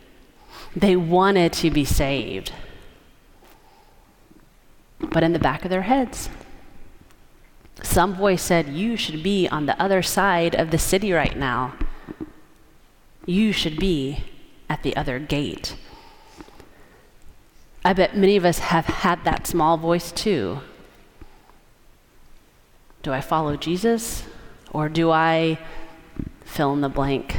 they 0.76 0.94
wanted 0.94 1.52
to 1.54 1.70
be 1.72 1.84
saved. 1.84 2.52
But 5.00 5.24
in 5.24 5.32
the 5.32 5.40
back 5.40 5.64
of 5.64 5.70
their 5.70 5.82
heads, 5.82 6.30
some 7.82 8.14
voice 8.14 8.42
said, 8.42 8.68
You 8.68 8.96
should 8.96 9.22
be 9.22 9.48
on 9.48 9.66
the 9.66 9.80
other 9.80 10.02
side 10.02 10.54
of 10.54 10.70
the 10.70 10.78
city 10.78 11.12
right 11.12 11.36
now. 11.36 11.74
You 13.24 13.52
should 13.52 13.78
be 13.78 14.24
at 14.68 14.82
the 14.82 14.96
other 14.96 15.18
gate. 15.18 15.76
I 17.84 17.92
bet 17.92 18.16
many 18.16 18.36
of 18.36 18.44
us 18.44 18.58
have 18.58 18.86
had 18.86 19.24
that 19.24 19.46
small 19.46 19.76
voice 19.76 20.10
too. 20.10 20.60
Do 23.02 23.12
I 23.12 23.20
follow 23.20 23.56
Jesus 23.56 24.24
or 24.72 24.88
do 24.88 25.10
I 25.10 25.58
fill 26.46 26.72
in 26.72 26.80
the 26.80 26.88
blank. 26.88 27.36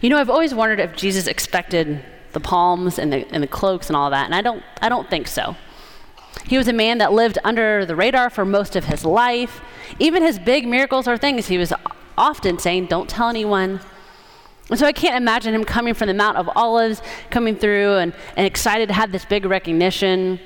You 0.00 0.08
know, 0.08 0.18
I've 0.18 0.30
always 0.30 0.54
wondered 0.54 0.80
if 0.80 0.96
Jesus 0.96 1.26
expected 1.26 2.02
the 2.32 2.40
palms 2.40 2.98
and 2.98 3.12
the, 3.12 3.26
and 3.32 3.42
the 3.42 3.48
cloaks 3.48 3.88
and 3.88 3.96
all 3.96 4.10
that, 4.10 4.24
and 4.24 4.34
I 4.34 4.40
don't, 4.40 4.62
I 4.80 4.88
don't 4.88 5.08
think 5.10 5.26
so. 5.26 5.56
He 6.46 6.58
was 6.58 6.68
a 6.68 6.72
man 6.72 6.98
that 6.98 7.12
lived 7.12 7.38
under 7.44 7.84
the 7.84 7.96
radar 7.96 8.30
for 8.30 8.44
most 8.44 8.76
of 8.76 8.84
his 8.84 9.04
life. 9.04 9.60
Even 9.98 10.22
his 10.22 10.38
big 10.38 10.66
miracles 10.66 11.06
or 11.06 11.16
things, 11.16 11.46
he 11.46 11.58
was 11.58 11.72
often 12.16 12.58
saying, 12.58 12.86
Don't 12.86 13.08
tell 13.08 13.28
anyone. 13.28 13.80
And 14.68 14.78
so 14.78 14.86
I 14.86 14.92
can't 14.92 15.16
imagine 15.16 15.54
him 15.54 15.64
coming 15.64 15.94
from 15.94 16.06
the 16.08 16.14
Mount 16.14 16.36
of 16.36 16.48
Olives, 16.54 17.02
coming 17.30 17.56
through 17.56 17.94
and, 17.94 18.12
and 18.36 18.46
excited 18.46 18.88
to 18.88 18.94
have 18.94 19.10
this 19.10 19.24
big 19.24 19.44
recognition. 19.44 20.38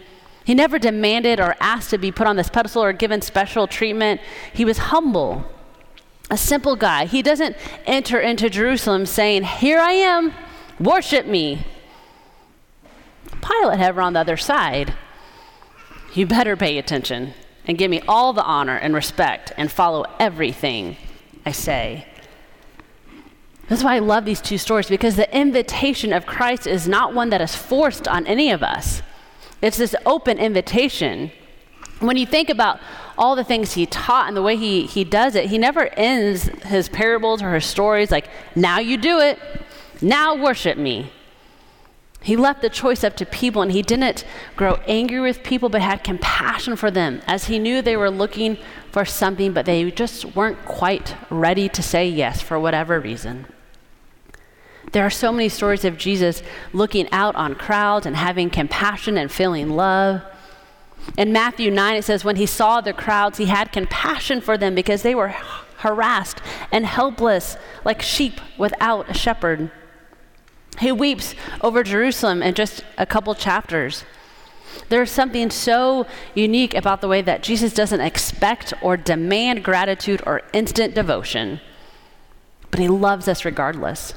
He 0.45 0.55
never 0.55 0.79
demanded 0.79 1.41
or 1.41 1.57
asked 1.61 1.91
to 1.91 1.99
be 1.99 2.11
put 2.11 2.27
on 2.27 2.37
this 2.37 2.49
pedestal 2.49 2.83
or 2.83 2.93
given 2.93 3.21
special 3.21 3.67
treatment. 3.67 4.21
He 4.53 4.65
was 4.65 4.79
humble 4.79 5.45
a 6.31 6.37
simple 6.37 6.77
guy. 6.77 7.07
He 7.07 7.23
doesn't 7.23 7.57
enter 7.87 8.21
into 8.21 8.49
Jerusalem 8.49 9.07
saying, 9.07 9.45
Here 9.45 9.79
I 9.79 9.93
am, 9.93 10.33
worship 10.81 11.27
me. 11.27 11.67
Pilate 13.43 13.79
her 13.79 14.01
on 14.01 14.15
the 14.15 14.21
other 14.21 14.37
side. 14.37 14.95
You 16.15 16.27
better 16.27 16.57
pay 16.57 16.79
attention 16.79 17.35
and 17.67 17.77
give 17.77 17.91
me 17.91 18.01
all 18.07 18.33
the 18.33 18.45
honor 18.45 18.77
and 18.77 18.95
respect 18.95 19.53
and 19.57 19.71
follow 19.71 20.05
everything 20.21 20.97
I 21.45 21.51
say. 21.53 22.07
That's 23.69 23.83
why 23.83 23.97
I 23.97 23.99
love 23.99 24.25
these 24.25 24.41
two 24.41 24.59
stories 24.59 24.89
because 24.89 25.17
the 25.17 25.37
invitation 25.37 26.13
of 26.13 26.27
Christ 26.27 26.67
is 26.67 26.87
not 26.87 27.15
one 27.15 27.31
that 27.31 27.41
is 27.41 27.57
forced 27.57 28.07
on 28.07 28.27
any 28.27 28.51
of 28.51 28.63
us. 28.63 29.03
It's 29.61 29.79
this 29.79 29.97
open 30.07 30.39
invitation. 30.39 31.33
When 32.01 32.17
you 32.17 32.27
think 32.27 32.51
about 32.51 32.79
all 33.17 33.35
the 33.35 33.45
things 33.45 33.73
he 33.73 33.87
taught 33.87 34.29
and 34.29 34.37
the 34.37 34.43
way 34.43 34.57
he, 34.57 34.87
he 34.87 35.03
does 35.03 35.35
it, 35.35 35.47
he 35.47 35.59
never 35.59 35.87
ends 35.95 36.45
his 36.65 36.89
parables 36.89 37.43
or 37.43 37.55
his 37.55 37.65
stories 37.65 38.11
like, 38.11 38.29
now 38.55 38.79
you 38.79 38.97
do 38.99 39.19
it, 39.19 39.39
now 40.03 40.37
worship 40.37 40.77
me. 40.77 41.11
He 42.25 42.39
left 42.39 42.63
the 42.63 42.71
choice 42.71 43.05
up 43.05 43.17
to 43.17 43.27
people 43.27 43.61
and 43.61 43.71
he 43.71 43.83
didn't 43.83 44.25
grow 44.57 44.81
angry 44.87 45.21
with 45.21 45.43
people, 45.43 45.69
but 45.69 45.83
had 45.83 46.03
compassion 46.03 46.75
for 46.75 46.91
them 46.91 47.21
as 47.27 47.45
he 47.45 47.59
knew 47.59 47.83
they 47.83 47.99
were 47.99 48.11
looking 48.11 48.57
for 48.91 49.05
something, 49.05 49.53
but 49.53 49.67
they 49.67 49.91
just 49.91 50.35
weren't 50.35 50.65
quite 50.65 51.17
ready 51.29 51.69
to 51.69 51.83
say 51.83 52.09
yes 52.09 52.41
for 52.41 52.59
whatever 52.59 52.99
reason. 52.99 53.45
There 54.93 55.05
are 55.05 55.11
so 55.11 55.33
many 55.33 55.51
stories 55.51 55.85
of 55.85 55.99
Jesus 55.99 56.43
looking 56.73 57.11
out 57.13 57.37
on 57.37 57.57
crowds 57.57 58.07
and 58.07 58.17
having 58.17 58.49
compassion 58.49 59.19
and 59.19 59.31
feeling 59.31 59.69
love. 59.69 60.23
In 61.19 61.31
Matthew 61.31 61.71
9, 61.71 61.97
it 61.97 62.05
says, 62.05 62.25
When 62.25 62.37
he 62.37 62.47
saw 62.47 62.81
the 62.81 62.95
crowds, 62.95 63.37
he 63.37 63.47
had 63.47 63.71
compassion 63.71 64.41
for 64.41 64.57
them 64.57 64.75
because 64.75 65.03
they 65.03 65.15
were 65.15 65.35
harassed 65.79 66.41
and 66.73 66.87
helpless 66.87 67.59
like 67.85 68.01
sheep 68.01 68.41
without 68.57 69.11
a 69.11 69.15
shepherd. 69.15 69.71
He 70.81 70.93
weeps 70.93 71.35
over 71.61 71.83
Jerusalem 71.83 72.43
in 72.43 72.55
just 72.55 72.85
a 72.99 73.07
couple 73.07 73.35
chapters. 73.35 74.05
There's 74.89 75.11
something 75.11 75.51
so 75.51 76.07
unique 76.35 76.75
about 76.75 77.01
the 77.01 77.09
way 77.09 77.23
that 77.23 77.43
Jesus 77.43 77.73
doesn't 77.73 78.01
expect 78.01 78.75
or 78.83 78.97
demand 78.97 79.65
gratitude 79.65 80.23
or 80.27 80.43
instant 80.53 80.95
devotion, 80.95 81.61
but 82.71 82.81
he 82.81 82.89
loves 82.89 83.29
us 83.29 83.45
regardless. 83.45 84.15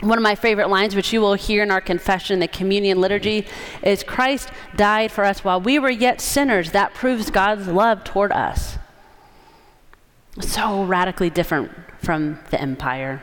One 0.00 0.18
of 0.18 0.22
my 0.22 0.34
favorite 0.34 0.70
lines, 0.70 0.96
which 0.96 1.12
you 1.12 1.20
will 1.20 1.34
hear 1.34 1.62
in 1.62 1.70
our 1.70 1.80
confession, 1.80 2.40
the 2.40 2.48
communion 2.48 3.00
liturgy, 3.00 3.46
is 3.82 4.02
Christ 4.02 4.48
died 4.74 5.12
for 5.12 5.24
us 5.24 5.44
while 5.44 5.60
we 5.60 5.78
were 5.78 5.90
yet 5.90 6.20
sinners. 6.20 6.72
That 6.72 6.94
proves 6.94 7.30
God's 7.30 7.68
love 7.68 8.02
toward 8.02 8.32
us. 8.32 8.78
So 10.40 10.84
radically 10.84 11.28
different 11.28 11.70
from 11.98 12.38
the 12.50 12.60
empire. 12.60 13.22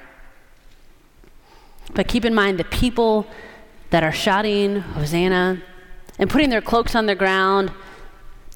But 1.94 2.08
keep 2.08 2.26
in 2.26 2.36
mind 2.36 2.60
the 2.60 2.64
people 2.64 3.28
that 3.90 4.04
are 4.04 4.12
shouting 4.12 4.82
Hosanna 4.82 5.62
and 6.20 6.30
putting 6.30 6.50
their 6.50 6.62
cloaks 6.62 6.96
on 6.96 7.06
the 7.06 7.16
ground 7.16 7.72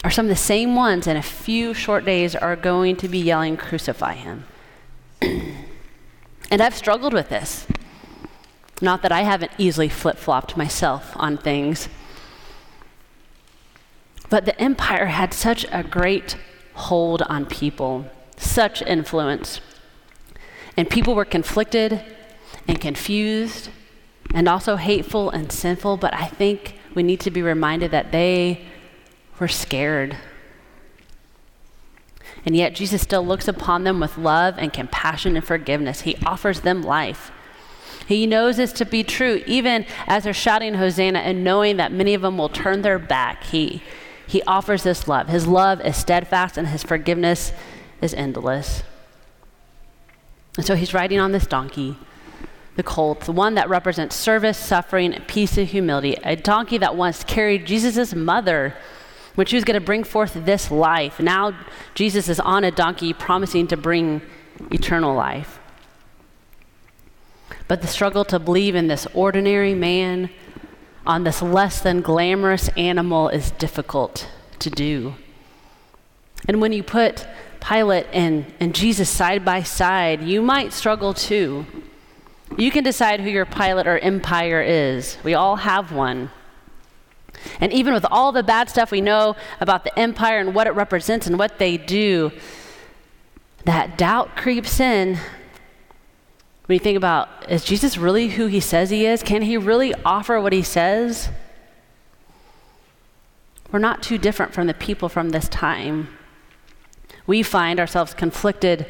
are 0.04 0.12
some 0.12 0.26
of 0.26 0.30
the 0.30 0.36
same 0.36 0.76
ones 0.76 1.08
in 1.08 1.16
a 1.16 1.22
few 1.22 1.74
short 1.74 2.06
days 2.06 2.36
are 2.36 2.56
going 2.56 2.96
to 2.98 3.08
be 3.08 3.20
yelling, 3.20 3.56
Crucify 3.56 4.16
him. 4.16 4.46
and 5.22 6.62
I've 6.62 6.76
struggled 6.76 7.14
with 7.14 7.30
this. 7.30 7.68
Not 8.82 9.04
that 9.04 9.12
I 9.12 9.22
haven't 9.22 9.52
easily 9.60 9.90
flip 9.90 10.18
flopped 10.18 10.58
myself 10.58 11.12
on 11.16 11.38
things. 11.38 11.88
But 14.30 14.46
the 14.46 14.60
empire 14.60 15.08
had 15.08 15.34
such 15.34 15.66
a 15.72 15.84
great 15.84 16.36
hold 16.74 17.22
on 17.24 17.46
people, 17.46 18.10
such 18.38 18.82
influence. 18.82 19.62
And 20.76 20.90
people 20.90 21.14
were 21.14 21.26
conflicted 21.26 22.02
and 22.68 22.80
confused 22.80 23.70
and 24.34 24.48
also 24.48 24.76
hateful 24.76 25.30
and 25.30 25.52
sinful, 25.52 25.98
but 25.98 26.14
I 26.14 26.28
think 26.28 26.76
we 26.94 27.04
need 27.04 27.20
to 27.22 27.32
be 27.32 27.42
reminded 27.42 27.92
that 27.92 28.12
they 28.12 28.62
were 29.40 29.48
scared. 29.48 30.18
And 32.46 32.56
yet, 32.56 32.74
Jesus 32.74 33.02
still 33.02 33.26
looks 33.26 33.48
upon 33.48 33.84
them 33.84 34.00
with 34.00 34.18
love 34.18 34.56
and 34.58 34.74
compassion 34.74 35.36
and 35.36 35.46
forgiveness. 35.46 36.02
He 36.02 36.16
offers 36.26 36.62
them 36.62 36.82
life. 36.82 37.32
He 38.08 38.26
knows 38.26 38.58
this 38.58 38.74
to 38.74 38.86
be 38.86 39.04
true, 39.04 39.44
even 39.46 39.86
as 40.08 40.24
they're 40.24 40.34
shouting 40.34 40.74
Hosanna 40.76 41.20
and 41.20 41.44
knowing 41.44 41.78
that 41.78 41.92
many 41.92 42.14
of 42.14 42.22
them 42.22 42.38
will 42.38 42.50
turn 42.50 42.82
their 42.82 43.00
back. 43.00 43.44
He, 43.46 43.84
he 44.28 44.42
offers 44.44 44.84
this 44.84 45.08
love. 45.08 45.28
His 45.28 45.48
love 45.48 45.82
is 45.82 45.98
steadfast 45.98 46.58
and 46.58 46.68
his 46.68 46.84
forgiveness 46.84 47.54
is 48.02 48.14
endless. 48.14 48.84
And 50.58 50.66
so 50.66 50.76
he's 50.76 50.94
riding 50.94 51.20
on 51.20 51.32
this 51.32 51.46
donkey, 51.46 51.96
the 52.76 52.84
colt, 52.84 53.22
the 53.22 53.32
one 53.32 53.56
that 53.56 53.70
represents 53.70 54.16
service, 54.16 54.58
suffering, 54.58 55.22
peace, 55.28 55.58
and 55.58 55.68
humility, 55.68 56.16
a 56.24 56.36
donkey 56.36 56.78
that 56.78 56.96
once 56.96 57.24
carried 57.24 57.66
Jesus' 57.66 58.14
mother 58.16 58.76
when 59.36 59.48
she 59.48 59.56
was 59.56 59.64
going 59.64 59.80
to 59.80 59.86
bring 59.86 60.04
forth 60.04 60.34
this 60.46 60.72
life. 60.72 61.20
Now 61.20 61.58
Jesus 61.96 62.30
is 62.30 62.40
on 62.40 62.64
a 62.64 62.72
donkey 62.72 63.14
promising 63.14 63.68
to 63.68 63.78
bring 63.78 64.22
eternal 64.72 65.16
life. 65.16 65.60
But 67.68 67.82
the 67.82 67.88
struggle 67.88 68.26
to 68.26 68.40
believe 68.40 68.76
in 68.76 68.88
this 68.88 69.08
ordinary 69.14 69.74
man 69.74 70.30
on 71.06 71.24
this 71.24 71.42
less 71.42 71.82
than 71.82 72.02
glamorous 72.02 72.70
animal 72.70 73.30
is 73.30 73.52
difficult 73.52 74.30
to 74.60 74.70
do. 74.70 75.16
And 76.48 76.62
when 76.62 76.74
you 76.74 76.84
put 76.84 77.26
Pilate 77.60 78.08
and, 78.12 78.46
and 78.60 78.74
Jesus 78.74 79.10
side 79.10 79.46
by 79.46 79.64
side, 79.64 80.24
you 80.24 80.42
might 80.42 80.74
struggle 80.74 81.14
too. 81.14 81.66
You 82.58 82.72
can 82.72 82.84
decide 82.84 83.22
who 83.22 83.30
your 83.30 83.46
Pilate 83.46 83.88
or 83.88 83.98
empire 84.00 84.62
is. 84.62 85.18
We 85.24 85.34
all 85.34 85.58
have 85.58 85.92
one. 85.92 86.32
And 87.60 87.72
even 87.74 87.94
with 87.94 88.06
all 88.12 88.32
the 88.32 88.44
bad 88.44 88.70
stuff 88.70 88.92
we 88.92 89.02
know 89.02 89.36
about 89.60 89.84
the 89.84 89.98
empire 89.98 90.40
and 90.40 90.54
what 90.54 90.68
it 90.68 90.72
represents 90.72 91.28
and 91.28 91.40
what 91.40 91.58
they 91.58 91.78
do, 91.78 92.32
that 93.66 93.98
doubt 93.98 94.36
creeps 94.36 94.80
in 94.80 95.18
when 96.72 96.76
you 96.76 96.80
think 96.80 96.96
about 96.96 97.52
is 97.52 97.66
Jesus 97.66 97.98
really 97.98 98.30
who 98.30 98.48
he 98.48 98.62
says 98.62 98.92
he 98.92 99.06
is? 99.06 99.24
Can 99.24 99.42
he 99.42 99.58
really 99.58 99.94
offer 100.06 100.40
what 100.40 100.54
he 100.54 100.62
says? 100.62 101.28
We're 103.74 103.80
not 103.80 104.02
too 104.02 104.18
different 104.18 104.54
from 104.54 104.68
the 104.68 104.74
people 104.74 105.10
from 105.10 105.32
this 105.32 105.50
time. 105.50 106.08
We 107.28 107.44
find 107.44 107.78
ourselves 107.78 108.14
conflicted 108.14 108.86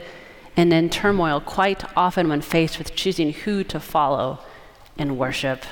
and 0.58 0.74
in 0.74 0.90
turmoil 0.90 1.40
quite 1.40 1.84
often 1.96 2.30
when 2.30 2.42
faced 2.42 2.78
with 2.78 2.96
choosing 2.96 3.34
who 3.34 3.64
to 3.64 3.80
follow 3.80 4.40
and 4.98 5.18
worship. 5.18 5.64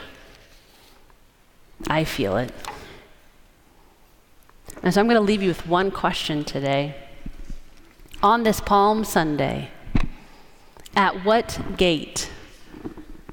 I 1.88 2.04
feel 2.04 2.38
it. 2.38 2.52
And 4.82 4.94
so 4.94 5.02
I'm 5.02 5.08
going 5.08 5.16
to 5.16 5.22
leave 5.22 5.42
you 5.42 5.50
with 5.50 5.68
one 5.68 5.92
question 5.92 6.44
today. 6.44 6.96
On 8.22 8.44
this 8.44 8.60
Palm 8.62 9.04
Sunday, 9.04 9.70
at 10.96 11.24
what 11.26 11.60
gate 11.78 12.30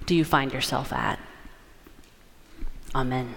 do 0.07 0.15
you 0.15 0.25
find 0.25 0.53
yourself 0.53 0.93
at? 0.93 1.19
Amen. 2.95 3.35